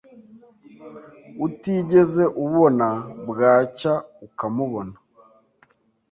utigeze 1.45 2.23
ubona 2.45 2.87
bwacya 3.29 3.93
ukamubona. 4.25 4.95